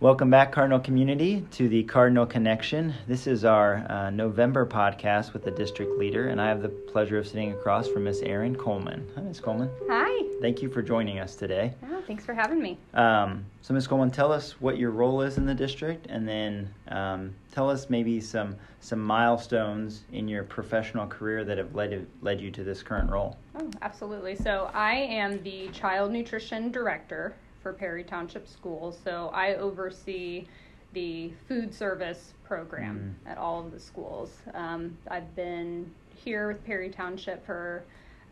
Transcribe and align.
Welcome 0.00 0.30
back, 0.30 0.50
Cardinal 0.50 0.80
community, 0.80 1.44
to 1.50 1.68
the 1.68 1.82
Cardinal 1.82 2.24
Connection. 2.24 2.94
This 3.06 3.26
is 3.26 3.44
our 3.44 3.84
uh, 3.90 4.08
November 4.08 4.64
podcast 4.64 5.34
with 5.34 5.44
the 5.44 5.50
district 5.50 5.98
leader, 5.98 6.28
and 6.28 6.40
I 6.40 6.48
have 6.48 6.62
the 6.62 6.70
pleasure 6.70 7.18
of 7.18 7.26
sitting 7.28 7.52
across 7.52 7.86
from 7.86 8.04
Miss 8.04 8.22
Erin 8.22 8.56
Coleman. 8.56 9.06
Hi, 9.14 9.20
Miss 9.20 9.40
Coleman. 9.40 9.68
Hi. 9.90 10.26
Thank 10.40 10.62
you 10.62 10.70
for 10.70 10.80
joining 10.80 11.18
us 11.18 11.36
today. 11.36 11.74
Oh, 11.90 12.02
thanks 12.06 12.24
for 12.24 12.32
having 12.32 12.62
me. 12.62 12.78
Um, 12.94 13.44
so, 13.60 13.74
Miss 13.74 13.86
Coleman, 13.86 14.10
tell 14.10 14.32
us 14.32 14.58
what 14.58 14.78
your 14.78 14.90
role 14.90 15.20
is 15.20 15.36
in 15.36 15.44
the 15.44 15.54
district, 15.54 16.06
and 16.06 16.26
then 16.26 16.72
um, 16.88 17.34
tell 17.52 17.68
us 17.68 17.90
maybe 17.90 18.22
some 18.22 18.56
some 18.80 19.00
milestones 19.00 20.04
in 20.12 20.28
your 20.28 20.44
professional 20.44 21.06
career 21.08 21.44
that 21.44 21.58
have 21.58 21.74
led 21.74 22.06
led 22.22 22.40
you 22.40 22.50
to 22.52 22.64
this 22.64 22.82
current 22.82 23.10
role. 23.10 23.36
Oh, 23.54 23.68
absolutely. 23.82 24.34
So, 24.34 24.70
I 24.72 24.94
am 24.94 25.42
the 25.42 25.68
child 25.74 26.10
nutrition 26.10 26.70
director 26.70 27.34
for 27.62 27.72
Perry 27.72 28.04
Township 28.04 28.48
Schools. 28.48 28.98
So 29.04 29.30
I 29.34 29.54
oversee 29.54 30.46
the 30.92 31.32
food 31.46 31.74
service 31.74 32.34
program 32.44 33.16
mm. 33.24 33.30
at 33.30 33.38
all 33.38 33.60
of 33.60 33.70
the 33.70 33.80
schools. 33.80 34.30
Um, 34.54 34.96
I've 35.08 35.34
been 35.36 35.90
here 36.14 36.48
with 36.48 36.64
Perry 36.64 36.90
Township 36.90 37.44
for 37.46 37.84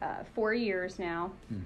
uh, 0.02 0.24
four 0.34 0.54
years 0.54 0.98
now. 0.98 1.30
Mm. 1.52 1.62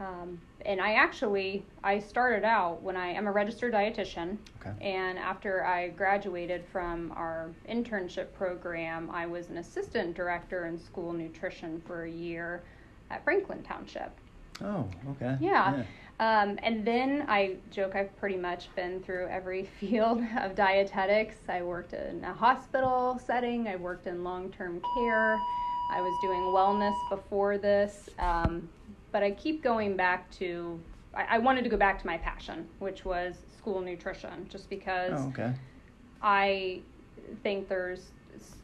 Um, 0.00 0.40
and 0.66 0.80
I 0.80 0.94
actually 0.94 1.64
I 1.84 2.00
started 2.00 2.44
out 2.44 2.82
when 2.82 2.96
I 2.96 3.08
am 3.08 3.28
a 3.28 3.32
registered 3.32 3.72
dietitian, 3.72 4.36
okay. 4.60 4.72
and 4.80 5.16
after 5.16 5.64
I 5.64 5.90
graduated 5.90 6.64
from 6.72 7.12
our 7.12 7.50
internship 7.68 8.32
program, 8.32 9.10
I 9.12 9.26
was 9.26 9.48
an 9.50 9.58
assistant 9.58 10.16
director 10.16 10.66
in 10.66 10.78
school 10.78 11.12
nutrition 11.12 11.80
for 11.86 12.04
a 12.04 12.10
year 12.10 12.62
at 13.10 13.22
Franklin 13.22 13.62
Township. 13.62 14.10
Oh, 14.60 14.88
okay. 15.10 15.36
Yeah. 15.40 15.76
yeah. 15.76 15.82
Um, 16.22 16.56
and 16.62 16.84
then 16.84 17.24
I 17.26 17.56
joke 17.72 17.96
I've 17.96 18.16
pretty 18.16 18.36
much 18.36 18.72
been 18.76 19.02
through 19.02 19.26
every 19.26 19.64
field 19.80 20.22
of 20.38 20.54
dietetics. 20.54 21.34
I 21.48 21.62
worked 21.62 21.94
in 21.94 22.22
a 22.22 22.32
hospital 22.32 23.20
setting, 23.26 23.66
I 23.66 23.74
worked 23.74 24.06
in 24.06 24.22
long 24.22 24.50
term 24.52 24.80
care, 24.94 25.34
I 25.90 26.00
was 26.00 26.16
doing 26.22 26.40
wellness 26.54 26.96
before 27.10 27.58
this. 27.58 28.08
Um, 28.20 28.68
but 29.10 29.24
I 29.24 29.32
keep 29.32 29.64
going 29.64 29.96
back 29.96 30.30
to, 30.38 30.78
I, 31.12 31.24
I, 31.36 31.38
wanted 31.38 31.64
to 31.64 31.70
go 31.70 31.76
back 31.76 32.00
to 32.00 32.06
my 32.06 32.18
passion, 32.18 32.68
which 32.78 33.04
was 33.04 33.34
school 33.58 33.80
nutrition, 33.80 34.46
just 34.48 34.70
because 34.70 35.20
oh, 35.20 35.28
okay. 35.30 35.52
I 36.22 36.82
think 37.42 37.68
there's 37.68 38.12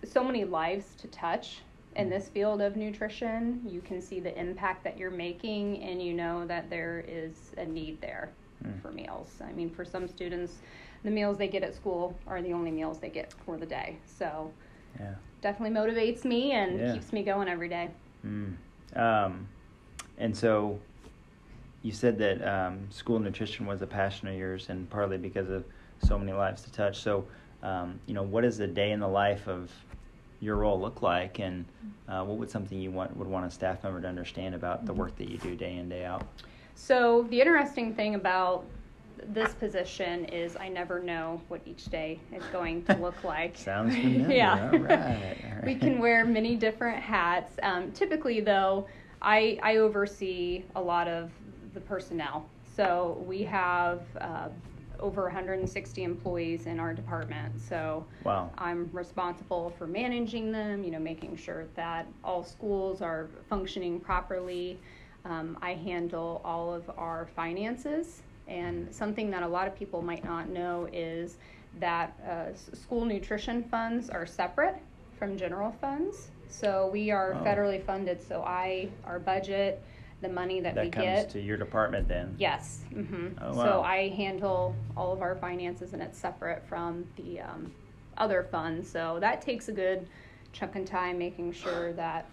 so 0.04 0.22
many 0.22 0.44
lives 0.44 0.94
to 0.98 1.08
touch 1.08 1.58
in 1.98 2.08
this 2.08 2.28
field 2.28 2.62
of 2.62 2.76
nutrition, 2.76 3.60
you 3.68 3.80
can 3.80 4.00
see 4.00 4.20
the 4.20 4.36
impact 4.38 4.84
that 4.84 4.96
you're 4.96 5.10
making 5.10 5.82
and 5.82 6.00
you 6.00 6.14
know 6.14 6.46
that 6.46 6.70
there 6.70 7.04
is 7.06 7.50
a 7.58 7.64
need 7.64 8.00
there 8.00 8.30
mm. 8.64 8.80
for 8.80 8.92
meals. 8.92 9.32
I 9.44 9.52
mean, 9.52 9.68
for 9.68 9.84
some 9.84 10.06
students, 10.06 10.54
the 11.02 11.10
meals 11.10 11.36
they 11.36 11.48
get 11.48 11.64
at 11.64 11.74
school 11.74 12.16
are 12.28 12.40
the 12.40 12.52
only 12.52 12.70
meals 12.70 12.98
they 12.98 13.08
get 13.08 13.34
for 13.44 13.56
the 13.56 13.66
day. 13.66 13.98
So, 14.06 14.50
yeah. 14.98 15.14
definitely 15.42 15.76
motivates 15.76 16.24
me 16.24 16.52
and 16.52 16.78
yeah. 16.78 16.94
keeps 16.94 17.12
me 17.12 17.24
going 17.24 17.48
every 17.48 17.68
day. 17.68 17.90
Mm. 18.24 18.54
Um, 18.94 19.48
and 20.18 20.36
so, 20.36 20.78
you 21.82 21.92
said 21.92 22.16
that 22.18 22.46
um, 22.46 22.86
school 22.90 23.18
nutrition 23.18 23.66
was 23.66 23.82
a 23.82 23.86
passion 23.86 24.28
of 24.28 24.34
yours, 24.34 24.68
and 24.68 24.88
partly 24.90 25.16
because 25.16 25.48
of 25.48 25.64
so 26.02 26.18
many 26.18 26.32
lives 26.32 26.62
to 26.62 26.72
touch. 26.72 27.00
So, 27.00 27.24
um, 27.62 27.98
you 28.06 28.14
know, 28.14 28.22
what 28.22 28.44
is 28.44 28.60
a 28.60 28.66
day 28.66 28.92
in 28.92 29.00
the 29.00 29.08
life 29.08 29.48
of 29.48 29.70
your 30.40 30.56
role 30.56 30.80
look 30.80 31.02
like, 31.02 31.38
and 31.38 31.64
uh, 32.08 32.24
what 32.24 32.38
would 32.38 32.50
something 32.50 32.78
you 32.80 32.90
want 32.90 33.16
would 33.16 33.28
want 33.28 33.46
a 33.46 33.50
staff 33.50 33.82
member 33.82 34.00
to 34.00 34.08
understand 34.08 34.54
about 34.54 34.86
the 34.86 34.92
work 34.92 35.16
that 35.16 35.28
you 35.28 35.38
do 35.38 35.56
day 35.56 35.76
in 35.76 35.88
day 35.88 36.04
out? 36.04 36.26
So 36.74 37.26
the 37.30 37.40
interesting 37.40 37.94
thing 37.94 38.14
about 38.14 38.64
this 39.26 39.52
position 39.54 40.24
is 40.26 40.56
I 40.56 40.68
never 40.68 41.00
know 41.00 41.40
what 41.48 41.60
each 41.66 41.86
day 41.86 42.20
is 42.32 42.42
going 42.52 42.84
to 42.84 42.96
look 42.96 43.24
like. 43.24 43.56
Sounds 43.56 43.94
familiar. 44.00 44.36
yeah. 44.36 44.70
All 44.72 44.78
right. 44.78 44.98
All 45.44 45.54
right. 45.56 45.64
we 45.64 45.74
can 45.74 45.98
wear 45.98 46.24
many 46.24 46.54
different 46.54 47.02
hats. 47.02 47.54
Um, 47.62 47.90
typically, 47.92 48.40
though, 48.40 48.86
I, 49.20 49.58
I 49.62 49.76
oversee 49.78 50.62
a 50.76 50.80
lot 50.80 51.08
of 51.08 51.30
the 51.74 51.80
personnel. 51.80 52.48
So 52.76 53.22
we 53.26 53.42
have 53.42 54.02
uh, 54.20 54.48
over 55.00 55.24
160 55.24 56.02
employees 56.02 56.66
in 56.66 56.78
our 56.80 56.92
department. 56.92 57.60
So 57.60 58.04
wow. 58.24 58.50
I'm 58.58 58.88
responsible 58.92 59.72
for 59.78 59.86
managing 59.86 60.52
them, 60.52 60.84
you 60.84 60.90
know, 60.90 60.98
making 60.98 61.36
sure 61.36 61.66
that 61.74 62.06
all 62.24 62.44
schools 62.44 63.02
are 63.02 63.28
functioning 63.48 64.00
properly. 64.00 64.78
Um, 65.24 65.58
I 65.62 65.74
handle 65.74 66.40
all 66.44 66.72
of 66.72 66.90
our 66.96 67.28
finances. 67.34 68.22
And 68.46 68.92
something 68.94 69.30
that 69.30 69.42
a 69.42 69.48
lot 69.48 69.68
of 69.68 69.76
people 69.76 70.00
might 70.00 70.24
not 70.24 70.48
know 70.48 70.88
is 70.92 71.36
that 71.80 72.18
uh, 72.26 72.54
school 72.74 73.04
nutrition 73.04 73.62
funds 73.64 74.08
are 74.08 74.26
separate 74.26 74.76
from 75.18 75.36
general 75.36 75.72
funds. 75.80 76.30
So 76.48 76.88
we 76.92 77.10
are 77.10 77.34
oh. 77.34 77.44
federally 77.44 77.84
funded. 77.84 78.26
So 78.26 78.42
I, 78.42 78.88
our 79.04 79.18
budget, 79.18 79.82
the 80.20 80.28
money 80.28 80.60
that, 80.60 80.74
that 80.74 80.84
we 80.84 80.90
comes 80.90 81.04
get. 81.04 81.30
to 81.30 81.40
your 81.40 81.56
department 81.56 82.08
then. 82.08 82.34
Yes. 82.38 82.82
Mm-hmm. 82.92 83.28
Oh, 83.40 83.54
wow. 83.54 83.64
So 83.64 83.82
I 83.82 84.08
handle 84.10 84.74
all 84.96 85.12
of 85.12 85.22
our 85.22 85.36
finances, 85.36 85.92
and 85.92 86.02
it's 86.02 86.18
separate 86.18 86.66
from 86.66 87.06
the 87.16 87.40
um, 87.40 87.72
other 88.16 88.46
funds. 88.50 88.90
So 88.90 89.18
that 89.20 89.40
takes 89.40 89.68
a 89.68 89.72
good 89.72 90.08
chunk 90.52 90.76
of 90.76 90.84
time, 90.84 91.18
making 91.18 91.52
sure 91.52 91.92
that 91.94 92.28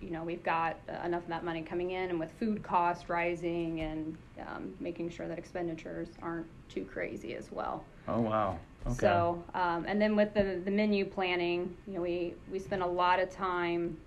you 0.00 0.10
know 0.10 0.24
we've 0.24 0.42
got 0.42 0.78
enough 1.04 1.22
of 1.22 1.28
that 1.28 1.44
money 1.44 1.62
coming 1.62 1.90
in, 1.90 2.10
and 2.10 2.18
with 2.18 2.32
food 2.38 2.62
costs 2.62 3.08
rising, 3.08 3.80
and 3.80 4.16
um, 4.46 4.74
making 4.80 5.10
sure 5.10 5.28
that 5.28 5.38
expenditures 5.38 6.08
aren't 6.22 6.46
too 6.70 6.84
crazy 6.84 7.34
as 7.34 7.52
well. 7.52 7.84
Oh 8.08 8.20
wow. 8.20 8.58
Okay. 8.86 8.94
So, 8.94 9.42
um, 9.54 9.84
and 9.86 10.00
then 10.00 10.16
with 10.16 10.32
the 10.32 10.60
the 10.64 10.70
menu 10.70 11.04
planning, 11.04 11.76
you 11.86 11.94
know, 11.94 12.00
we 12.00 12.34
we 12.50 12.58
spend 12.58 12.82
a 12.82 12.86
lot 12.86 13.20
of 13.20 13.30
time 13.30 13.98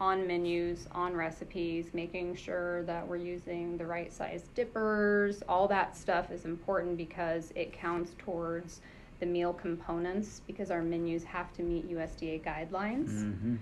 on 0.00 0.26
menus, 0.26 0.88
on 0.92 1.14
recipes, 1.14 1.86
making 1.92 2.34
sure 2.34 2.82
that 2.84 3.06
we're 3.06 3.16
using 3.16 3.76
the 3.76 3.86
right 3.86 4.12
size 4.12 4.48
dippers. 4.54 5.42
All 5.48 5.68
that 5.68 5.96
stuff 5.96 6.30
is 6.30 6.44
important 6.44 6.96
because 6.96 7.52
it 7.54 7.72
counts 7.72 8.12
towards 8.18 8.80
the 9.20 9.26
meal 9.26 9.52
components 9.52 10.40
because 10.46 10.70
our 10.70 10.82
menus 10.82 11.22
have 11.24 11.52
to 11.54 11.62
meet 11.62 11.88
USDA 11.88 12.44
guidelines. 12.44 13.10
Mm-hmm. 13.10 13.56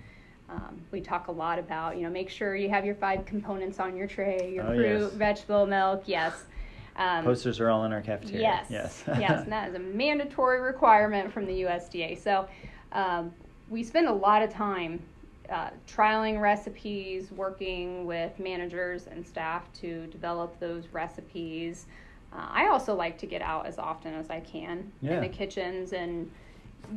Um, 0.49 0.81
we 0.91 1.01
talk 1.01 1.27
a 1.27 1.31
lot 1.31 1.59
about, 1.59 1.97
you 1.97 2.03
know, 2.03 2.09
make 2.09 2.29
sure 2.29 2.55
you 2.55 2.69
have 2.69 2.85
your 2.85 2.95
five 2.95 3.25
components 3.25 3.79
on 3.79 3.95
your 3.95 4.07
tray, 4.07 4.51
your 4.53 4.65
oh, 4.65 4.75
fruit, 4.75 5.01
yes. 5.01 5.13
vegetable, 5.13 5.65
milk, 5.65 6.03
yes. 6.05 6.45
Um, 6.95 7.23
Posters 7.23 7.59
are 7.59 7.69
all 7.69 7.85
in 7.85 7.93
our 7.93 8.01
cafeteria. 8.01 8.41
Yes. 8.41 8.67
Yes. 8.69 9.03
yes, 9.19 9.43
and 9.43 9.51
that 9.51 9.69
is 9.69 9.75
a 9.75 9.79
mandatory 9.79 10.61
requirement 10.61 11.31
from 11.31 11.45
the 11.45 11.61
USDA. 11.61 12.21
So 12.21 12.47
um, 12.91 13.31
we 13.69 13.83
spend 13.83 14.07
a 14.07 14.13
lot 14.13 14.43
of 14.43 14.51
time 14.51 14.99
uh, 15.49 15.69
trialing 15.87 16.39
recipes, 16.39 17.31
working 17.31 18.05
with 18.05 18.37
managers 18.39 19.07
and 19.07 19.25
staff 19.25 19.71
to 19.73 20.07
develop 20.07 20.59
those 20.59 20.87
recipes. 20.87 21.85
Uh, 22.31 22.47
I 22.49 22.67
also 22.67 22.95
like 22.95 23.17
to 23.19 23.25
get 23.25 23.41
out 23.41 23.65
as 23.65 23.77
often 23.77 24.13
as 24.13 24.29
I 24.29 24.39
can 24.39 24.91
yeah. 25.01 25.15
in 25.15 25.21
the 25.21 25.29
kitchens 25.29 25.93
and 25.93 26.29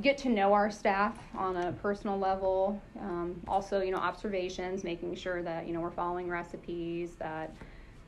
get 0.02 0.18
to 0.18 0.28
know 0.28 0.52
our 0.52 0.70
staff 0.70 1.18
on 1.36 1.56
a 1.56 1.72
personal 1.72 2.18
level. 2.18 2.80
Um, 3.00 3.40
also, 3.46 3.80
you 3.80 3.90
know, 3.90 3.98
observations, 3.98 4.84
making 4.84 5.14
sure 5.16 5.42
that 5.42 5.66
you 5.66 5.74
know 5.74 5.80
we're 5.80 5.90
following 5.90 6.28
recipes, 6.28 7.16
that 7.18 7.54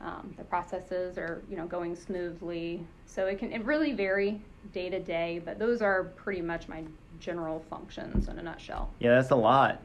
um, 0.01 0.33
the 0.37 0.43
processes 0.43 1.17
are 1.17 1.41
you 1.49 1.57
know 1.57 1.65
going 1.65 1.95
smoothly. 1.95 2.85
So 3.05 3.27
it 3.27 3.39
can 3.39 3.51
it 3.51 3.63
really 3.63 3.93
vary 3.93 4.41
day 4.73 4.89
to 4.89 4.99
day, 4.99 5.41
but 5.43 5.59
those 5.59 5.81
are 5.81 6.05
pretty 6.15 6.41
much 6.41 6.67
my 6.67 6.83
general 7.19 7.63
functions 7.69 8.27
in 8.27 8.39
a 8.39 8.43
nutshell. 8.43 8.91
Yeah, 8.99 9.15
that's 9.15 9.31
a 9.31 9.35
lot. 9.35 9.81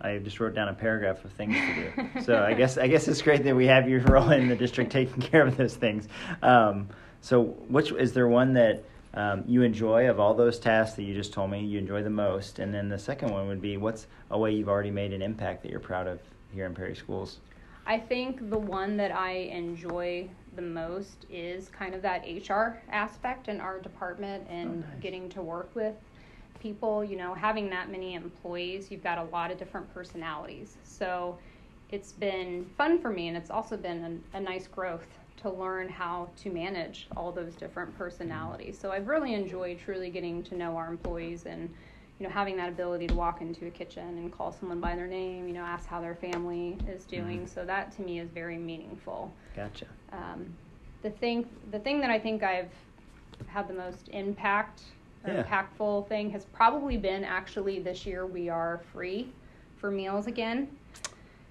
I 0.00 0.18
just 0.18 0.40
wrote 0.40 0.54
down 0.54 0.68
a 0.68 0.74
paragraph 0.74 1.24
of 1.24 1.32
things 1.32 1.54
to 1.54 1.74
do. 1.74 2.22
so 2.22 2.42
I 2.42 2.54
guess 2.54 2.78
I 2.78 2.88
guess 2.88 3.08
it's 3.08 3.22
great 3.22 3.44
that 3.44 3.54
we 3.54 3.66
have 3.66 3.88
your 3.88 4.00
role 4.02 4.30
in 4.30 4.48
the 4.48 4.56
district 4.56 4.92
taking 4.92 5.22
care 5.22 5.46
of 5.46 5.56
those 5.56 5.74
things. 5.74 6.08
Um, 6.42 6.88
so 7.20 7.42
which 7.68 7.92
is 7.92 8.12
there 8.12 8.28
one 8.28 8.52
that 8.54 8.84
um, 9.14 9.44
you 9.46 9.62
enjoy 9.62 10.10
of 10.10 10.18
all 10.18 10.34
those 10.34 10.58
tasks 10.58 10.96
that 10.96 11.04
you 11.04 11.14
just 11.14 11.32
told 11.32 11.50
me 11.50 11.64
you 11.64 11.78
enjoy 11.78 12.02
the 12.02 12.10
most? 12.10 12.58
And 12.58 12.74
then 12.74 12.88
the 12.88 12.98
second 12.98 13.30
one 13.30 13.46
would 13.48 13.62
be 13.62 13.76
what's 13.76 14.06
a 14.30 14.38
way 14.38 14.52
you've 14.52 14.68
already 14.68 14.90
made 14.90 15.12
an 15.12 15.22
impact 15.22 15.62
that 15.62 15.70
you're 15.70 15.80
proud 15.80 16.06
of 16.06 16.20
here 16.52 16.66
in 16.66 16.74
Perry 16.74 16.94
Schools? 16.94 17.38
I 17.86 17.98
think 17.98 18.50
the 18.50 18.58
one 18.58 18.96
that 18.96 19.14
I 19.14 19.30
enjoy 19.32 20.28
the 20.56 20.62
most 20.62 21.26
is 21.30 21.68
kind 21.68 21.94
of 21.94 22.02
that 22.02 22.24
HR 22.26 22.80
aspect 22.90 23.48
in 23.48 23.60
our 23.60 23.78
department 23.78 24.46
and 24.48 24.84
oh, 24.84 24.90
nice. 24.90 25.02
getting 25.02 25.28
to 25.30 25.42
work 25.42 25.70
with 25.74 25.94
people, 26.64 27.04
you 27.04 27.14
know, 27.14 27.34
having 27.34 27.68
that 27.68 27.90
many 27.90 28.14
employees, 28.14 28.90
you've 28.90 29.04
got 29.04 29.18
a 29.18 29.24
lot 29.24 29.50
of 29.50 29.58
different 29.58 29.92
personalities. 29.92 30.78
So 30.82 31.38
it's 31.90 32.10
been 32.10 32.64
fun 32.78 32.98
for 32.98 33.10
me, 33.10 33.28
and 33.28 33.36
it's 33.36 33.50
also 33.50 33.76
been 33.76 34.22
a, 34.34 34.38
a 34.38 34.40
nice 34.40 34.66
growth 34.66 35.06
to 35.42 35.50
learn 35.50 35.90
how 35.90 36.30
to 36.36 36.48
manage 36.48 37.06
all 37.18 37.30
those 37.30 37.54
different 37.54 37.94
personalities. 37.98 38.78
So 38.78 38.90
I've 38.90 39.08
really 39.08 39.34
enjoyed 39.34 39.78
truly 39.78 40.08
getting 40.08 40.42
to 40.44 40.56
know 40.56 40.74
our 40.74 40.88
employees 40.88 41.44
and 41.44 41.68
you 42.18 42.26
know 42.26 42.32
having 42.32 42.56
that 42.56 42.70
ability 42.70 43.08
to 43.08 43.14
walk 43.14 43.42
into 43.42 43.66
a 43.66 43.70
kitchen 43.70 44.08
and 44.16 44.32
call 44.32 44.50
someone 44.50 44.80
by 44.80 44.96
their 44.96 45.06
name, 45.06 45.46
you 45.46 45.52
know, 45.52 45.64
ask 45.64 45.86
how 45.86 46.00
their 46.00 46.14
family 46.14 46.78
is 46.88 47.04
doing. 47.04 47.40
Mm-hmm. 47.40 47.54
So 47.54 47.66
that 47.66 47.94
to 47.96 48.02
me 48.02 48.20
is 48.20 48.30
very 48.30 48.56
meaningful. 48.56 49.30
Gotcha. 49.54 49.86
Um, 50.12 50.46
the 51.02 51.10
thing, 51.10 51.46
the 51.72 51.78
thing 51.78 52.00
that 52.00 52.10
I 52.10 52.18
think 52.18 52.42
I've 52.42 52.72
had 53.48 53.68
the 53.68 53.74
most 53.74 54.08
impact 54.08 54.80
or 55.24 55.32
Yeah. 55.32 55.42
impactful 55.42 56.08
thing 56.08 56.30
has 56.30 56.44
probably 56.46 56.96
been 56.96 57.24
actually 57.24 57.80
this 57.80 58.06
year 58.06 58.26
we 58.26 58.48
are 58.48 58.80
free 58.92 59.28
for 59.76 59.90
meals 59.90 60.26
again. 60.26 60.68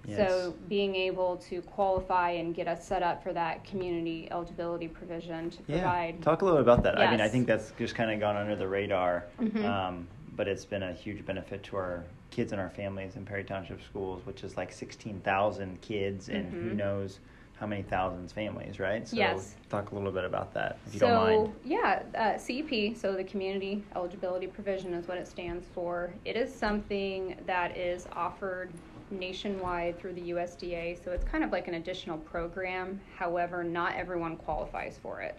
Yes. 0.06 0.18
So 0.30 0.54
being 0.68 0.94
able 0.94 1.36
to 1.48 1.62
qualify 1.62 2.30
and 2.32 2.54
get 2.54 2.68
us 2.68 2.86
set 2.86 3.02
up 3.02 3.22
for 3.22 3.32
that 3.32 3.64
community 3.64 4.28
eligibility 4.30 4.86
provision 4.86 5.48
to 5.50 5.58
Yeah, 5.66 5.76
provide. 5.78 6.22
talk 6.22 6.42
a 6.42 6.44
little 6.44 6.60
about 6.60 6.82
that. 6.82 6.98
I 6.98 7.10
mean, 7.10 7.20
I 7.22 7.28
think 7.28 7.46
that's 7.46 7.72
just 7.78 7.94
kind 7.94 8.10
of 8.10 8.20
gone 8.20 8.36
under 8.36 8.54
the 8.54 8.68
radar, 8.68 9.24
Mhm. 9.40 9.64
um, 9.64 10.06
but 10.36 10.46
it's 10.46 10.64
been 10.66 10.82
a 10.82 10.92
huge 10.92 11.24
benefit 11.24 11.62
to 11.64 11.76
our 11.76 12.04
kids 12.30 12.52
and 12.52 12.60
our 12.60 12.68
families 12.68 13.16
in 13.16 13.24
Perry 13.24 13.44
Township 13.44 13.80
schools, 13.82 14.26
which 14.26 14.44
is 14.44 14.56
like 14.58 14.72
sixteen 14.72 15.20
thousand 15.20 15.80
kids 15.80 16.28
and 16.28 16.52
who 16.52 16.72
Mhm. 16.72 16.76
knows 16.76 17.20
how 17.58 17.66
many 17.66 17.82
thousands 17.82 18.32
families, 18.32 18.80
right? 18.80 19.06
So 19.06 19.16
Yes. 19.16 19.54
talk 19.68 19.92
a 19.92 19.94
little 19.94 20.10
bit 20.10 20.24
about 20.24 20.52
that, 20.54 20.78
if 20.86 20.94
you 20.94 21.00
so 21.00 21.06
don't 21.06 21.44
mind. 21.44 21.54
yeah, 21.64 22.02
uh, 22.16 22.36
CEP, 22.38 22.96
so 22.96 23.14
the 23.14 23.24
Community 23.24 23.84
Eligibility 23.94 24.46
Provision 24.46 24.92
is 24.92 25.06
what 25.06 25.18
it 25.18 25.28
stands 25.28 25.66
for. 25.68 26.12
It 26.24 26.36
is 26.36 26.52
something 26.52 27.36
that 27.46 27.76
is 27.76 28.08
offered 28.12 28.72
nationwide 29.10 29.98
through 29.98 30.14
the 30.14 30.30
USDA, 30.30 31.02
so 31.04 31.12
it's 31.12 31.24
kind 31.24 31.44
of 31.44 31.52
like 31.52 31.68
an 31.68 31.74
additional 31.74 32.18
program. 32.18 33.00
However, 33.16 33.62
not 33.62 33.94
everyone 33.94 34.36
qualifies 34.36 34.98
for 35.00 35.20
it. 35.20 35.38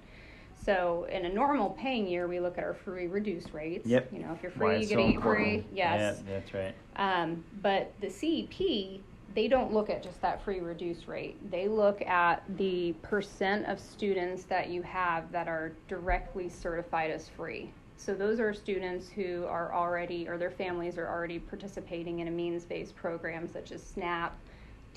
So 0.64 1.06
in 1.12 1.26
a 1.26 1.30
normal 1.30 1.72
paying 1.72 2.08
year, 2.08 2.28
we 2.28 2.40
look 2.40 2.58
at 2.58 2.64
our 2.64 2.74
free 2.74 3.08
reduced 3.08 3.54
rates. 3.54 3.86
Yep. 3.86 4.14
You 4.14 4.20
know, 4.20 4.34
if 4.34 4.42
you're 4.42 4.52
Why 4.54 4.76
free, 4.76 4.82
you 4.82 4.88
get 4.88 4.96
so 4.98 5.08
to 5.08 5.14
eat 5.14 5.22
free. 5.22 5.66
Yes. 5.74 6.24
Yeah, 6.26 6.34
that's 6.34 6.54
right. 6.54 6.74
Um, 6.96 7.44
but 7.62 7.92
the 8.00 8.10
CEP, 8.10 9.02
they 9.36 9.48
don't 9.50 9.74
look 9.74 9.90
at 9.90 10.02
just 10.02 10.22
that 10.22 10.42
free 10.44 10.62
reduce 10.62 11.08
rate. 11.08 11.36
They 11.52 11.68
look 11.68 12.02
at 12.02 12.42
the 12.58 12.94
percent 13.02 13.66
of 13.68 13.80
students 13.80 14.46
that 14.46 14.70
you 14.70 14.82
have 14.84 15.30
that 15.34 15.48
are 15.50 15.74
directly 15.90 16.48
certified 16.50 17.12
as 17.12 17.28
free. 17.28 17.70
So 17.98 18.14
those 18.14 18.40
are 18.40 18.54
students 18.54 19.10
who 19.10 19.46
are 19.46 19.74
already, 19.74 20.28
or 20.28 20.38
their 20.38 20.52
families 20.52 20.98
are 20.98 21.08
already 21.08 21.40
participating 21.40 22.20
in 22.20 22.30
a 22.30 22.32
means-based 22.32 22.96
program 22.96 23.48
such 23.52 23.72
as 23.72 23.84
SNAP, 23.84 24.34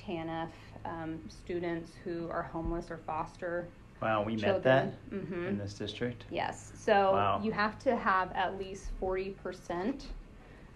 TANF, 0.01 0.49
um, 0.85 1.19
students 1.27 1.91
who 2.05 2.29
are 2.29 2.43
homeless 2.43 2.89
or 2.89 2.97
foster 3.05 3.67
Wow, 4.01 4.23
we 4.23 4.33
met 4.37 4.41
children. 4.41 4.61
that 4.63 5.11
Mhm. 5.11 5.47
in 5.49 5.57
this 5.57 5.73
district. 5.73 6.23
Yes, 6.29 6.71
so 6.75 7.11
Wow. 7.11 7.41
you 7.43 7.51
have 7.51 7.77
to 7.79 7.97
have 7.97 8.31
at 8.31 8.57
least 8.57 8.91
forty 8.97 9.31
percent 9.31 10.07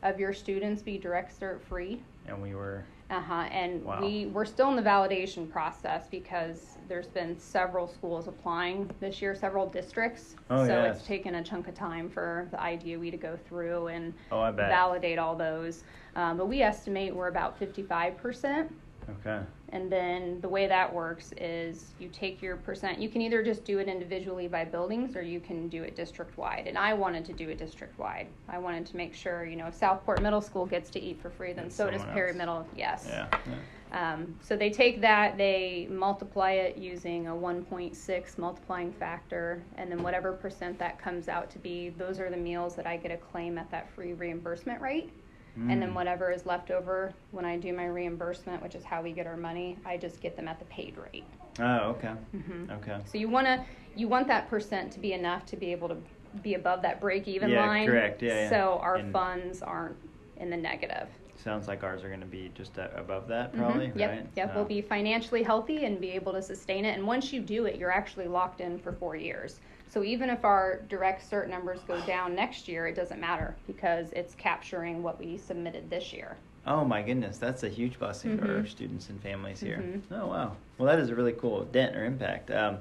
of 0.01 0.19
your 0.19 0.33
students 0.33 0.81
be 0.81 0.97
direct 0.97 1.39
cert 1.39 1.61
free. 1.61 2.03
And 2.27 2.41
we 2.41 2.53
were, 2.55 2.83
Uh-huh, 3.09 3.33
and 3.51 3.83
Wow. 3.83 4.01
we, 4.01 4.27
we're 4.27 4.45
still 4.45 4.69
in 4.69 4.75
the 4.75 4.81
validation 4.81 5.49
process 5.51 6.07
because 6.09 6.77
there's 6.87 7.07
been 7.07 7.37
several 7.37 7.87
schools 7.87 8.27
applying 8.27 8.89
this 8.99 9.21
year, 9.21 9.35
several 9.35 9.67
districts. 9.67 10.35
Oh, 10.49 10.65
So 10.65 10.83
yes. 10.83 10.97
it's 10.97 11.07
taken 11.07 11.35
a 11.35 11.43
chunk 11.43 11.67
of 11.67 11.75
time 11.75 12.09
for 12.09 12.47
the 12.51 12.57
IDOE 12.57 13.11
to 13.11 13.17
go 13.17 13.37
through 13.47 13.87
and 13.87 14.13
oh, 14.31 14.51
validate 14.51 15.19
all 15.19 15.35
those. 15.35 15.83
Um, 16.15 16.37
but 16.37 16.47
we 16.47 16.61
estimate 16.61 17.13
we're 17.15 17.27
about 17.27 17.57
fifty-five 17.57 18.17
percent. 18.17 18.73
Okay. 19.09 19.43
And 19.69 19.91
then 19.91 20.39
the 20.41 20.47
way 20.47 20.67
that 20.67 20.93
works 20.93 21.33
is 21.37 21.93
you 21.99 22.07
take 22.09 22.41
your 22.41 22.57
percent, 22.57 22.99
you 22.99 23.09
can 23.09 23.21
either 23.21 23.43
just 23.43 23.65
do 23.65 23.79
it 23.79 23.87
individually 23.87 24.47
by 24.47 24.65
buildings 24.65 25.15
or 25.15 25.21
you 25.21 25.39
can 25.39 25.67
do 25.67 25.83
it 25.83 25.95
district 25.95 26.37
wide. 26.37 26.67
And 26.67 26.77
I 26.77 26.93
wanted 26.93 27.25
to 27.25 27.33
do 27.33 27.49
it 27.49 27.57
district 27.57 27.97
wide. 27.97 28.27
I 28.47 28.59
wanted 28.59 28.85
to 28.87 28.97
make 28.97 29.15
sure, 29.15 29.45
you 29.45 29.55
know, 29.55 29.67
if 29.67 29.75
Southport 29.75 30.21
Middle 30.21 30.41
School 30.41 30.65
gets 30.65 30.89
to 30.91 31.01
eat 31.01 31.19
for 31.21 31.29
free, 31.29 31.53
then 31.53 31.71
so 31.71 31.89
does 31.89 32.03
Perry 32.03 32.29
else. 32.29 32.37
Middle, 32.37 32.67
yes. 32.75 33.05
Yeah. 33.09 33.27
yeah. 33.31 33.55
Um, 33.93 34.35
so 34.41 34.55
they 34.55 34.71
take 34.71 35.01
that, 35.01 35.37
they 35.37 35.87
multiply 35.89 36.51
it 36.51 36.77
using 36.77 37.27
a 37.27 37.31
1.6 37.31 38.37
multiplying 38.39 38.91
factor, 38.91 39.63
and 39.77 39.91
then 39.91 40.01
whatever 40.01 40.33
percent 40.33 40.79
that 40.79 40.99
comes 40.99 41.29
out 41.29 41.51
to 41.51 41.59
be, 41.59 41.89
those 41.89 42.19
are 42.19 42.31
the 42.31 42.37
meals 42.37 42.75
that 42.75 42.87
I 42.87 42.97
get 42.97 43.11
a 43.11 43.17
claim 43.17 43.59
at 43.59 43.69
that 43.69 43.89
free 43.91 44.13
reimbursement 44.13 44.81
rate. 44.81 45.11
And 45.55 45.79
then 45.81 45.91
Mm. 45.91 45.95
whatever 45.95 46.31
is 46.31 46.45
left 46.47 46.71
over 46.71 47.13
when 47.31 47.45
I 47.45 47.57
do 47.57 47.73
my 47.73 47.85
reimbursement, 47.85 48.63
which 48.63 48.73
is 48.73 48.83
how 48.83 49.01
we 49.03 49.11
get 49.11 49.27
our 49.27 49.37
money, 49.37 49.77
I 49.85 49.97
just 49.97 50.19
get 50.19 50.35
them 50.35 50.47
at 50.47 50.57
the 50.57 50.65
paid 50.65 50.95
rate. 50.97 51.25
Oh, 51.59 51.89
okay. 51.91 52.13
hmm 52.31 52.69
Okay. 52.71 52.97
So 53.05 53.17
you 53.19 53.29
wanna 53.29 53.63
you 53.95 54.07
want 54.07 54.27
that 54.27 54.49
percent 54.49 54.91
to 54.93 54.99
be 54.99 55.13
enough 55.13 55.45
to 55.45 55.55
be 55.55 55.71
able 55.71 55.87
to 55.89 55.97
be 56.41 56.55
above 56.55 56.81
that 56.81 56.99
break 56.99 57.27
even 57.27 57.51
Yeah, 57.51 57.67
line. 57.67 57.87
correct. 57.87 58.23
Yeah, 58.23 58.33
yeah. 58.45 58.49
So 58.49 58.79
our 58.81 58.95
And- 58.95 59.11
funds 59.13 59.61
aren't 59.61 59.95
in 60.37 60.49
the 60.49 60.57
negative. 60.57 61.07
Sounds 61.35 61.67
like 61.67 61.83
ours 61.83 62.03
are 62.03 62.07
going 62.07 62.21
to 62.21 62.25
be 62.25 62.49
just 62.55 62.79
uh, 62.79 62.87
above 62.95 63.27
that, 63.27 63.53
Mhm. 63.53 63.57
probably, 63.59 63.91
Yep, 63.95 64.09
right? 64.09 64.25
yep. 64.35 64.49
So- 64.49 64.55
We'll 64.55 64.65
be 64.65 64.81
financially 64.81 65.43
healthy 65.43 65.85
and 65.85 66.01
be 66.01 66.09
able 66.11 66.31
to 66.31 66.41
sustain 66.41 66.85
it. 66.85 66.97
And 66.97 67.05
once 67.05 67.31
you 67.31 67.39
do 67.41 67.65
it, 67.65 67.75
you're 67.75 67.91
actually 67.91 68.27
locked 68.27 68.61
in 68.61 68.79
for 68.79 68.91
four 68.93 69.15
years. 69.15 69.59
So 69.93 70.03
even 70.03 70.31
if 70.31 70.43
our 70.43 70.79
direct 70.89 71.29
cert 71.29 71.47
numbers 71.47 71.79
go 71.87 72.01
down 72.07 72.33
next 72.33 72.67
year, 72.67 72.87
it 72.87 72.95
doesn't 72.95 73.19
matter 73.21 73.55
because 73.67 74.11
it's 74.13 74.33
capturing 74.33 75.03
what 75.03 75.19
we 75.19 75.37
submitted 75.37 75.87
this 75.87 76.11
year. 76.11 76.35
Oh 76.65 76.83
my 76.83 77.03
goodness, 77.03 77.37
that's 77.37 77.61
a 77.61 77.69
huge 77.69 77.99
blessing 77.99 78.39
for 78.39 78.45
our 78.45 78.63
Mhm. 78.63 78.67
students 78.67 79.09
and 79.09 79.21
families 79.21 79.59
here. 79.59 79.77
Mhm. 79.77 80.01
Oh 80.09 80.25
wow. 80.27 80.55
Well, 80.79 80.87
that 80.87 80.97
is 80.97 81.09
a 81.09 81.15
really 81.15 81.33
cool 81.33 81.65
dent 81.65 81.95
or 81.95 82.05
impact. 82.05 82.49
Um, 82.49 82.79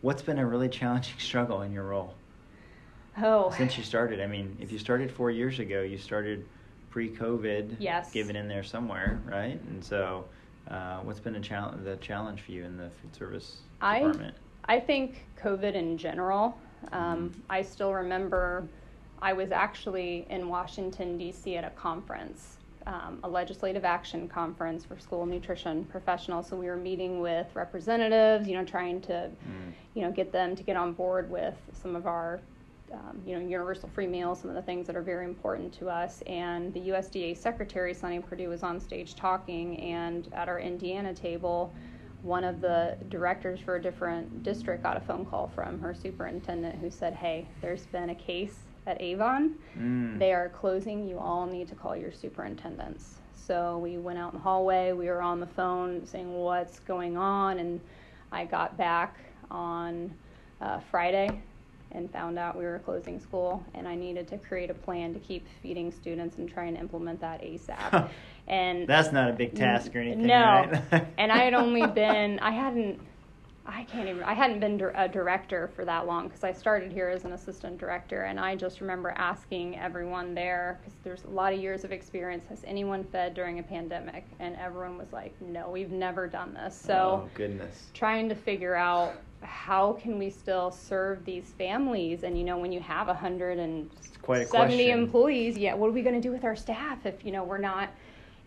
what's 0.00 0.22
been 0.22 0.38
a 0.38 0.46
really 0.46 0.70
challenging 0.70 1.12
struggle 1.18 1.60
in 1.60 1.70
your 1.70 1.84
role 1.84 2.14
Oh, 3.18 3.50
since 3.50 3.76
you 3.76 3.84
started? 3.84 4.22
I 4.22 4.26
mean, 4.26 4.56
if 4.58 4.72
you 4.72 4.78
started 4.78 5.10
four 5.12 5.30
years 5.30 5.58
ago, 5.58 5.82
you 5.82 5.98
started 5.98 6.46
pre-COVID. 6.90 7.76
Yes. 7.78 8.10
Given 8.10 8.36
in 8.36 8.48
there 8.48 8.62
somewhere, 8.62 9.20
right? 9.26 9.60
And 9.68 9.84
so, 9.84 10.24
uh, 10.70 11.00
what's 11.00 11.20
been 11.20 11.34
a 11.36 11.40
challenge? 11.40 11.84
The 11.84 11.96
challenge 11.96 12.40
for 12.40 12.52
you 12.52 12.64
in 12.64 12.78
the 12.78 12.88
food 12.88 13.14
service 13.14 13.60
I- 13.82 13.98
department? 13.98 14.34
I 14.66 14.80
think 14.80 15.24
COVID 15.42 15.74
in 15.74 15.98
general. 15.98 16.56
Um. 16.92 17.32
I 17.48 17.62
still 17.62 17.92
remember 17.94 18.68
I 19.22 19.32
was 19.32 19.52
actually 19.52 20.26
in 20.28 20.48
Washington, 20.48 21.16
D.C. 21.16 21.56
at 21.56 21.64
a 21.64 21.70
conference, 21.70 22.58
um, 22.86 23.20
a 23.24 23.28
legislative 23.28 23.84
action 23.84 24.28
conference 24.28 24.84
for 24.84 24.98
school 24.98 25.24
nutrition 25.24 25.84
professionals. 25.84 26.46
So 26.48 26.56
we 26.56 26.66
were 26.66 26.76
meeting 26.76 27.20
with 27.20 27.46
representatives, 27.54 28.46
you 28.46 28.54
know, 28.54 28.64
trying 28.64 29.00
to, 29.02 29.30
Mm. 29.30 29.72
you 29.94 30.02
know, 30.02 30.10
get 30.10 30.30
them 30.30 30.54
to 30.56 30.62
get 30.62 30.76
on 30.76 30.92
board 30.92 31.30
with 31.30 31.54
some 31.72 31.96
of 31.96 32.06
our, 32.06 32.40
um, 32.92 33.22
you 33.24 33.34
know, 33.34 33.40
universal 33.40 33.88
free 33.88 34.06
meals, 34.06 34.40
some 34.40 34.50
of 34.50 34.56
the 34.56 34.62
things 34.62 34.86
that 34.86 34.94
are 34.96 35.02
very 35.02 35.24
important 35.24 35.72
to 35.74 35.88
us. 35.88 36.20
And 36.26 36.74
the 36.74 36.80
USDA 36.90 37.34
Secretary, 37.34 37.94
Sonny 37.94 38.18
Perdue, 38.20 38.50
was 38.50 38.62
on 38.62 38.78
stage 38.78 39.14
talking, 39.14 39.80
and 39.80 40.28
at 40.34 40.50
our 40.50 40.60
Indiana 40.60 41.14
table, 41.14 41.72
one 42.24 42.42
of 42.42 42.62
the 42.62 42.96
directors 43.10 43.60
for 43.60 43.76
a 43.76 43.82
different 43.82 44.42
district 44.42 44.82
got 44.82 44.96
a 44.96 45.00
phone 45.00 45.26
call 45.26 45.50
from 45.54 45.78
her 45.80 45.94
superintendent 45.94 46.74
who 46.76 46.90
said, 46.90 47.14
Hey, 47.14 47.46
there's 47.60 47.84
been 47.86 48.10
a 48.10 48.14
case 48.14 48.56
at 48.86 49.00
Avon. 49.00 49.56
Mm. 49.78 50.18
They 50.18 50.32
are 50.32 50.48
closing. 50.48 51.06
You 51.06 51.18
all 51.18 51.46
need 51.46 51.68
to 51.68 51.74
call 51.74 51.94
your 51.94 52.12
superintendents. 52.12 53.16
So 53.34 53.76
we 53.78 53.98
went 53.98 54.18
out 54.18 54.32
in 54.32 54.38
the 54.38 54.42
hallway. 54.42 54.92
We 54.92 55.06
were 55.06 55.20
on 55.20 55.38
the 55.38 55.46
phone 55.46 56.06
saying, 56.06 56.32
What's 56.32 56.78
going 56.80 57.18
on? 57.18 57.58
And 57.58 57.78
I 58.32 58.46
got 58.46 58.76
back 58.78 59.18
on 59.50 60.10
uh, 60.62 60.80
Friday 60.90 61.42
and 61.94 62.10
found 62.10 62.38
out 62.38 62.56
we 62.56 62.64
were 62.64 62.80
closing 62.80 63.18
school 63.20 63.64
and 63.74 63.88
I 63.88 63.94
needed 63.94 64.28
to 64.28 64.38
create 64.38 64.68
a 64.68 64.74
plan 64.74 65.14
to 65.14 65.20
keep 65.20 65.46
feeding 65.62 65.90
students 65.92 66.36
and 66.36 66.50
try 66.50 66.64
and 66.64 66.76
implement 66.76 67.20
that 67.20 67.40
ASAP. 67.42 68.10
and 68.48 68.86
That's 68.86 69.12
not 69.12 69.30
a 69.30 69.32
big 69.32 69.54
task 69.54 69.94
or 69.94 70.00
anything, 70.00 70.26
no. 70.26 70.68
right? 70.92 71.06
and 71.18 71.32
I 71.32 71.38
had 71.38 71.54
only 71.54 71.86
been, 71.86 72.38
I 72.40 72.50
hadn't, 72.50 73.00
I 73.66 73.84
can't 73.84 74.08
even, 74.08 74.22
I 74.24 74.34
hadn't 74.34 74.60
been 74.60 74.78
a 74.94 75.08
director 75.08 75.70
for 75.74 75.86
that 75.86 76.06
long 76.06 76.28
because 76.28 76.44
I 76.44 76.52
started 76.52 76.92
here 76.92 77.08
as 77.08 77.24
an 77.24 77.32
assistant 77.32 77.78
director. 77.78 78.24
And 78.24 78.38
I 78.38 78.56
just 78.56 78.82
remember 78.82 79.14
asking 79.16 79.78
everyone 79.78 80.34
there, 80.34 80.80
because 80.82 80.98
there's 81.02 81.24
a 81.24 81.30
lot 81.30 81.54
of 81.54 81.60
years 81.60 81.82
of 81.82 81.90
experience, 81.90 82.44
has 82.50 82.62
anyone 82.66 83.04
fed 83.04 83.32
during 83.32 83.60
a 83.60 83.62
pandemic? 83.62 84.26
And 84.38 84.54
everyone 84.56 84.98
was 84.98 85.12
like, 85.12 85.32
no, 85.40 85.70
we've 85.70 85.92
never 85.92 86.26
done 86.26 86.52
this. 86.52 86.78
So 86.78 87.24
oh 87.24 87.30
goodness. 87.32 87.86
trying 87.94 88.28
to 88.28 88.34
figure 88.34 88.74
out 88.74 89.14
how 89.44 89.92
can 89.94 90.18
we 90.18 90.30
still 90.30 90.70
serve 90.70 91.24
these 91.24 91.52
families? 91.58 92.22
And 92.22 92.36
you 92.36 92.44
know 92.44 92.58
when 92.58 92.72
you 92.72 92.80
have 92.80 93.08
a 93.08 93.14
hundred 93.14 93.58
and 93.58 93.90
It's 93.98 94.16
quite 94.16 94.42
a 94.42 94.46
seventy 94.46 94.90
employees 94.90 95.56
yeah 95.56 95.74
what 95.74 95.88
are 95.88 95.92
we 95.92 96.02
going 96.02 96.14
to 96.14 96.20
do 96.20 96.32
with 96.32 96.44
our 96.44 96.56
staff 96.56 97.06
if 97.06 97.24
you 97.24 97.32
know 97.32 97.44
we're 97.44 97.58
not 97.58 97.90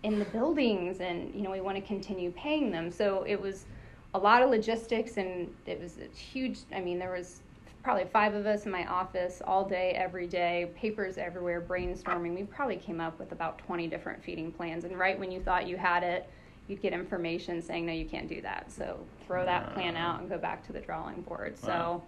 in 0.04 0.20
the 0.20 0.26
buildings 0.26 1.00
and 1.00 1.34
you 1.34 1.42
know 1.42 1.52
we 1.52 1.62
want 1.62 1.78
to 1.78 1.82
continue 1.82 2.32
paying 2.32 2.72
them? 2.72 2.92
So 2.92 3.24
it 3.28 3.40
was 3.40 3.66
a 4.14 4.20
lot 4.20 4.42
of 4.42 4.50
logistics 4.50 5.18
and 5.18 5.50
it 5.66 5.80
was 5.80 5.98
a 5.98 6.18
huge 6.18 6.60
i 6.74 6.80
mean 6.80 6.98
there 6.98 7.12
was 7.12 7.42
probably 7.88 8.04
five 8.04 8.34
of 8.34 8.46
us 8.46 8.66
in 8.66 8.72
my 8.74 8.86
office 8.88 9.42
all 9.46 9.64
day 9.64 9.92
every 9.92 10.28
day 10.28 10.70
papers 10.76 11.18
everywhere 11.18 11.62
brainstorming. 11.62 12.36
We 12.36 12.44
probably 12.44 12.76
came 12.76 13.00
up 13.00 13.18
with 13.18 13.32
about 13.32 13.60
20 13.60 13.88
different 13.88 14.22
feeding 14.22 14.52
plans. 14.52 14.84
And 14.84 15.00
right 15.00 15.18
when 15.18 15.32
you 15.32 15.40
thought 15.40 15.68
you 15.70 15.78
had 15.78 16.04
it 16.04 16.30
you'd 16.68 16.82
get 16.82 16.94
information 16.94 17.62
saying 17.62 17.86
no 17.86 17.94
you 17.94 18.06
can't 18.06 18.28
do 18.28 18.42
that 18.42 18.72
so 18.72 18.98
throw 19.26 19.46
that 19.46 19.74
plan 19.74 19.96
out 19.96 20.20
and 20.20 20.30
go 20.30 20.38
back 20.38 20.66
to 20.66 20.74
the 20.74 20.80
drawing 20.80 21.22
board 21.22 21.58
so 21.58 21.68
Wow. 21.68 22.04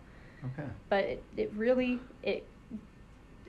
Okay. 0.45 0.69
but 0.89 1.03
it, 1.05 1.23
it 1.37 1.51
really 1.55 1.99
it 2.23 2.45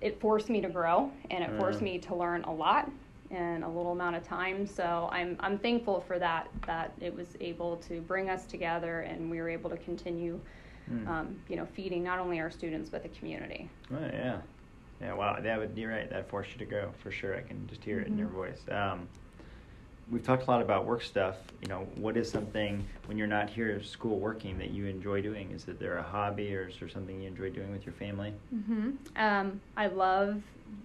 it 0.01 0.21
forced 0.21 0.49
me 0.49 0.61
to 0.61 0.69
grow 0.69 1.11
and 1.31 1.45
it 1.45 1.51
forced 1.57 1.83
me 1.83 1.99
to 1.99 2.15
learn 2.15 2.43
a 2.45 2.53
lot 2.53 2.91
in 3.31 3.63
a 3.63 3.69
little 3.69 3.93
amount 3.93 4.17
of 4.17 4.25
time 4.27 4.67
so 4.67 5.09
i'm 5.13 5.37
i'm 5.41 5.59
thankful 5.59 6.01
for 6.01 6.19
that 6.19 6.49
that 6.67 6.93
it 7.01 7.15
was 7.15 7.37
able 7.41 7.77
to 7.77 8.01
bring 8.01 8.29
us 8.29 8.45
together 8.47 9.01
and 9.01 9.31
we 9.31 9.41
were 9.41 9.49
able 9.49 9.71
to 9.71 9.77
continue 9.79 10.39
Mm. 10.91 11.07
um, 11.07 11.37
you 11.49 11.55
know, 11.55 11.67
feeding 11.67 12.03
not 12.03 12.19
only 12.19 12.41
our 12.41 12.51
students 12.51 12.91
but 12.91 13.05
the 13.05 13.09
community. 13.11 13.71
Oh 13.93 14.01
yeah, 14.01 14.39
yeah. 15.01 15.13
Wow, 15.15 15.39
that 15.41 15.57
would 15.57 15.71
you're 15.77 15.91
right. 15.91 16.11
That 16.11 16.29
forced 16.29 16.51
you 16.53 16.59
to 16.59 16.65
go 16.65 16.91
for 17.01 17.13
sure. 17.13 17.37
I 17.37 17.43
can 17.43 17.65
just 17.69 17.85
hear 17.85 18.01
it 18.01 18.09
in 18.09 18.19
your 18.19 18.27
Mhm. 18.27 18.33
voice. 18.33 18.65
Um, 18.69 19.07
we've 20.11 20.25
talked 20.25 20.47
a 20.47 20.51
lot 20.51 20.61
about 20.61 20.87
work 20.87 21.03
stuff. 21.03 21.37
You 21.63 21.69
know, 21.69 21.87
what 21.97 22.17
is 22.17 22.31
something 22.31 22.85
when 23.07 23.17
you're 23.17 23.27
not 23.27 23.49
here 23.49 23.71
at 23.71 23.85
school 23.85 24.19
working 24.19 24.59
that 24.59 24.71
you 24.71 24.87
enjoy 24.87 25.23
doing? 25.23 25.51
Is 25.53 25.69
it 25.69 25.79
there 25.79 25.99
a 25.99 26.03
hobby 26.03 26.55
or 26.55 26.69
is 26.69 26.79
there 26.79 26.89
something 26.89 27.21
you 27.21 27.29
enjoy 27.29 27.51
doing 27.51 27.71
with 27.71 27.85
your 27.87 27.95
family? 27.95 28.33
hmm 28.51 28.91
Um, 29.17 29.61
I 29.77 29.87
love 29.87 30.43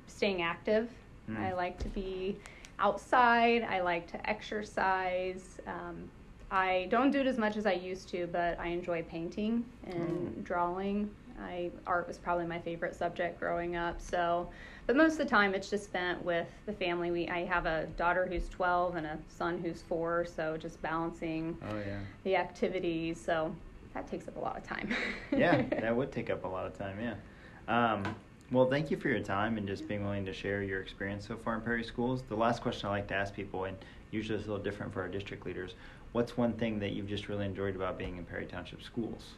staying 0.08 0.42
active. 0.42 0.90
Mm. 1.30 1.40
I 1.40 1.54
like 1.54 1.80
to 1.80 1.90
be 1.90 2.38
outside. 2.80 3.64
I 3.64 3.82
like 3.82 4.10
to 4.12 4.30
exercise. 4.30 5.60
Um, 5.66 6.10
I 6.52 6.88
don't 6.92 7.12
do 7.12 7.20
it 7.20 7.28
as 7.28 7.38
much 7.38 7.58
as 7.58 7.66
I 7.66 7.74
used 7.74 8.10
to, 8.10 8.28
but 8.28 8.60
I 8.60 8.68
enjoy 8.68 9.04
painting 9.04 9.66
and 9.88 10.36
Mm. 10.38 10.44
drawing. 10.44 11.10
I 11.42 11.72
art 11.86 12.08
was 12.08 12.18
probably 12.18 12.46
my 12.46 12.60
favorite 12.60 12.96
subject 12.96 13.40
growing 13.40 13.76
up. 13.76 14.02
So, 14.02 14.50
but 14.88 14.96
most 14.96 15.14
of 15.14 15.18
the 15.20 15.26
time 15.26 15.54
it's 15.54 15.70
just 15.70 15.86
spent 15.86 16.24
with 16.24 16.48
the 16.66 16.74
family. 16.74 17.12
We 17.12 17.28
I 17.28 17.46
have 17.46 17.66
a 17.66 17.88
daughter 17.98 18.28
who's 18.30 18.48
12 18.50 18.96
and 18.96 19.06
a 19.06 19.18
son 19.28 19.58
who's 19.60 19.82
4, 19.82 20.26
so 20.26 20.58
just 20.58 20.82
balancing 20.82 21.58
Oh 21.70 21.78
yeah. 21.78 22.00
the 22.24 22.36
activities. 22.36 23.20
So, 23.24 23.56
that 23.94 24.08
takes 24.08 24.28
up 24.28 24.38
a 24.38 24.40
lot 24.40 24.58
of 24.58 24.64
time. 24.64 24.90
yeah, 25.32 25.62
that 25.80 25.96
would 25.96 26.12
take 26.12 26.30
up 26.30 26.44
a 26.46 26.48
lot 26.48 26.66
of 26.66 26.78
time. 26.78 26.98
Yeah. 27.02 27.16
Um, 27.68 28.16
well, 28.52 28.70
thank 28.70 28.92
you 28.92 28.98
for 28.98 29.10
your 29.10 29.22
time 29.22 29.58
and 29.58 29.68
just 29.68 29.88
being 29.88 30.04
willing 30.04 30.26
to 30.26 30.34
share 30.34 30.62
your 30.62 30.82
experience 30.82 31.28
so 31.28 31.36
far 31.36 31.56
in 31.56 31.62
Perry 31.62 31.84
Schools. 31.84 32.22
The 32.30 32.36
last 32.36 32.62
question 32.62 32.88
I 32.88 32.92
like 32.92 33.08
to 33.08 33.16
ask 33.16 33.34
people, 33.34 33.64
and 33.66 33.76
usually 34.12 34.38
it's 34.38 34.48
a 34.48 34.52
little 34.52 34.64
different 34.64 34.94
for 34.94 35.02
our 35.02 35.08
district 35.08 35.46
leaders. 35.46 35.74
What's 36.12 36.38
one 36.38 36.54
thing 36.54 36.78
that 36.80 36.92
you've 36.92 37.08
just 37.08 37.28
really 37.28 37.46
enjoyed 37.46 37.76
about 37.76 37.98
being 37.98 38.18
in 38.18 38.24
Perry 38.24 38.46
Township 38.46 38.84
Schools? 38.84 39.34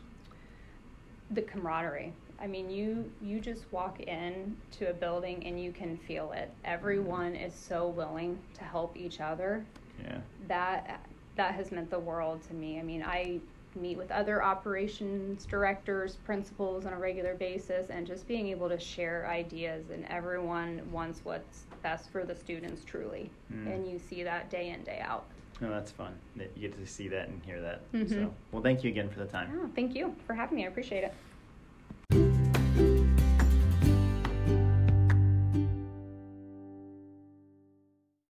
The 1.31 1.41
camaraderie. 1.41 2.13
I 2.39 2.48
mean, 2.48 2.69
you 2.69 3.10
you 3.22 3.39
just 3.39 3.72
walk 3.72 4.00
in 4.01 4.55
to 4.74 4.89
a 4.89 4.93
building 4.93 5.46
and 5.46 5.62
you 5.62 5.72
can 5.72 5.98
feel 5.98 6.31
it. 6.34 6.51
Everyone 6.63 7.36
is 7.36 7.53
so 7.53 7.88
willing 7.88 8.38
to 8.55 8.63
help 8.63 8.96
each 8.96 9.19
other. 9.19 9.65
Yeah. 10.03 10.19
That 10.48 11.01
that 11.36 11.55
has 11.55 11.72
meant 11.72 11.89
the 11.89 12.00
world 12.00 12.41
to 12.48 12.53
me. 12.53 12.79
I 12.79 12.84
mean, 12.84 13.03
I 13.03 13.39
meet 13.75 13.98
with 13.98 14.12
other 14.12 14.43
operations 14.43 15.46
directors, 15.46 16.15
principals 16.25 16.86
on 16.86 16.93
a 16.93 16.98
regular 16.98 17.36
basis 17.36 17.89
and 17.89 18.07
just 18.07 18.27
being 18.27 18.48
able 18.48 18.69
to 18.69 18.79
share 18.79 19.27
ideas 19.27 19.89
and 19.91 20.05
everyone 20.05 20.81
wants 20.91 21.22
what's 21.24 21.65
best 21.84 22.10
for 22.12 22.24
the 22.24 22.36
students 22.36 22.84
truly. 22.84 23.29
Mm. 23.53 23.75
And 23.75 23.91
you 23.91 24.00
see 24.00 24.24
that 24.24 24.50
day 24.50 24.69
in 24.69 24.84
day 24.84 25.00
out. 25.03 25.25
No, 25.60 25.70
that's 25.72 25.92
fun. 25.92 26.14
That 26.36 26.52
you 26.56 26.68
get 26.70 26.78
to 26.80 26.86
see 26.86 27.08
that 27.08 27.30
and 27.30 27.42
hear 27.44 27.62
that. 27.62 27.92
Mhm. 27.92 28.10
So, 28.10 28.34
well, 28.52 28.62
thank 28.62 28.84
you 28.84 28.90
again 28.92 29.10
for 29.10 29.20
the 29.20 29.26
time. 29.26 29.50
Oh, 29.60 29.70
thank 29.76 29.96
you 29.96 30.16
for 30.26 30.34
having 30.34 30.58
me. 30.58 30.66
I 30.66 30.68
appreciate 30.68 31.04
it. 31.04 31.14